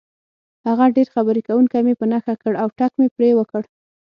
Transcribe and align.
هغه 0.67 0.85
ډېر 0.95 1.07
خبرې 1.15 1.41
کوونکی 1.47 1.79
مې 1.85 1.93
په 1.99 2.05
نښه 2.11 2.33
کړ 2.41 2.53
او 2.61 2.67
ټک 2.77 2.91
مې 2.99 3.07
پرې 3.15 3.29
وکړ. 3.35 3.61